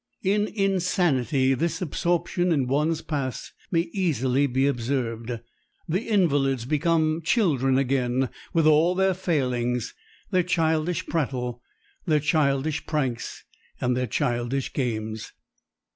In 0.23 0.47
insanity 0.47 1.53
this 1.53 1.79
absorption 1.79 2.51
in 2.51 2.65
one's 2.65 3.03
past 3.03 3.53
may 3.69 3.81
easily 3.93 4.47
be 4.47 4.65
observed. 4.65 5.37
The 5.87 6.07
invalids 6.09 6.65
become 6.65 7.21
children 7.23 7.77
again, 7.77 8.29
with 8.51 8.65
all 8.65 8.95
their 8.95 9.13
failings, 9.13 9.93
their 10.31 10.41
childish 10.41 11.05
prattle, 11.05 11.61
their 12.07 12.19
childish 12.19 12.87
pranks, 12.87 13.43
and 13.79 13.95
their 13.95 14.07
childish 14.07 14.73
games. 14.73 15.33